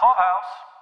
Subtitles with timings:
[0.00, 0.79] Clubhouse.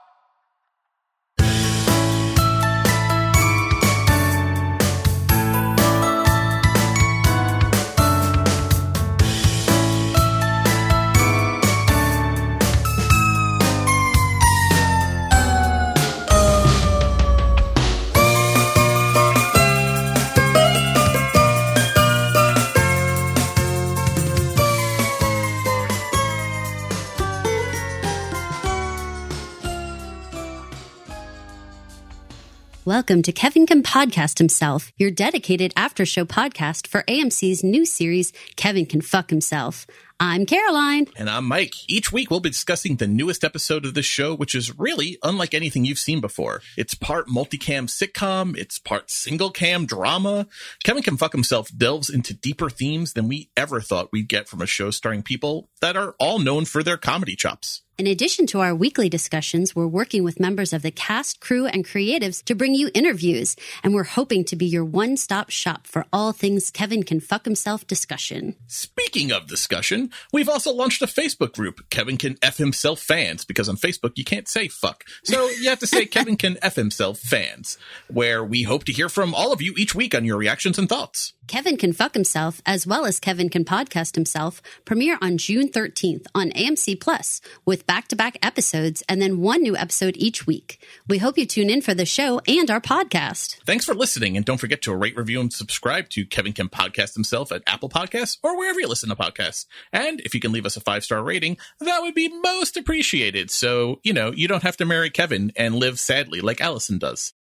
[32.89, 38.33] Welcome to Kevin Can Podcast Himself, your dedicated after show podcast for AMC's new series,
[38.57, 39.87] Kevin Can Fuck Himself.
[40.21, 41.07] I'm Caroline.
[41.17, 41.75] And I'm Mike.
[41.89, 45.55] Each week we'll be discussing the newest episode of this show, which is really unlike
[45.55, 46.61] anything you've seen before.
[46.77, 50.49] It's part multicam sitcom, it's part single cam drama.
[50.83, 54.61] Kevin Can Fuck Himself delves into deeper themes than we ever thought we'd get from
[54.61, 57.83] a show starring people that are all known for their comedy chops.
[57.99, 61.85] In addition to our weekly discussions, we're working with members of the cast, crew, and
[61.85, 66.07] creatives to bring you interviews, and we're hoping to be your one stop shop for
[66.13, 68.55] all things Kevin Can Fuck Himself discussion.
[68.69, 73.69] Speaking of discussion, we've also launched a Facebook group, Kevin Can F Himself Fans, because
[73.69, 75.05] on Facebook you can't say fuck.
[75.25, 77.79] So you have to say Kevin Can F Himself Fans,
[78.09, 80.89] where we hope to hear from all of you each week on your reactions and
[80.89, 81.35] thoughts.
[81.49, 86.27] Kevin Can Fuck Himself, as well as Kevin Can Podcast Himself, premiere on June 13th
[86.35, 90.87] on AMC Plus with back to back episodes and then one new episode each week.
[91.09, 93.57] We hope you tune in for the show and our podcast.
[93.65, 97.15] Thanks for listening, and don't forget to rate, review, and subscribe to Kevin Can Podcast
[97.15, 99.65] himself at Apple Podcasts or wherever you listen to podcasts.
[99.93, 103.51] And if you can leave us a five star rating, that would be most appreciated.
[103.51, 107.33] So, you know, you don't have to marry Kevin and live sadly like Allison does.